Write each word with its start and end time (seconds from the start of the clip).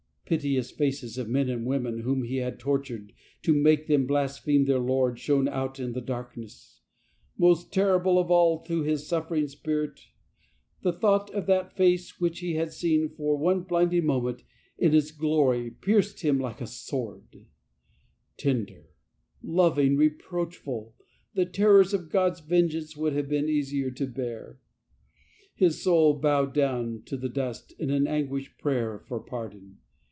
Piteous 0.31 0.71
faces 0.71 1.17
of 1.17 1.27
men 1.27 1.49
and 1.49 1.65
women 1.65 2.03
whom 2.03 2.23
he 2.23 2.37
had 2.37 2.57
tortured 2.57 3.11
to 3.41 3.53
make 3.53 3.87
them 3.87 4.07
blas 4.07 4.37
pheme 4.39 4.63
their 4.65 4.79
Lord 4.79 5.19
shone 5.19 5.49
out 5.49 5.77
in 5.77 5.91
the 5.91 5.99
darkness. 5.99 6.79
Most 7.37 7.73
terrible 7.73 8.17
of 8.17 8.31
all 8.31 8.61
to 8.63 8.81
his 8.81 9.05
suffering 9.05 9.49
spirit, 9.49 9.99
the 10.83 10.93
i, 10.93 10.97
thought 10.97 11.29
of 11.31 11.47
that 11.47 11.75
Face 11.75 12.21
which 12.21 12.39
he 12.39 12.53
had 12.53 12.71
seen 12.71 13.09
for 13.09 13.37
blinding 13.65 14.05
moment 14.05 14.43
in 14.77 14.95
Its 14.95 15.11
glory 15.11 15.69
pierced 15.69 16.21
him 16.21 16.37
"WHY 16.39 16.53
PERSECUTEST 16.53 16.89
THOU 16.89 16.95
ME?" 16.95 17.01
21 17.11 17.15
like 17.19 17.33
a 17.33 17.35
sword. 17.35 17.45
Tender, 18.37 18.85
loving, 19.43 19.97
reproachful— 19.97 20.95
the 21.35 21.45
terrors 21.45 21.93
of 21.93 22.09
God's 22.09 22.39
vengeance 22.39 22.95
would 22.95 23.11
have 23.11 23.27
been 23.27 23.49
easier 23.49 23.91
to 23.91 24.07
bear. 24.07 24.59
His 25.53 25.83
soul 25.83 26.17
bowed 26.17 26.53
down 26.53 27.01
to 27.07 27.17
the 27.17 27.27
dust 27.27 27.73
in 27.77 27.89
an 27.89 28.07
anguished 28.07 28.57
prayer 28.57 28.97
for 28.97 29.19
pardon. 29.19 29.79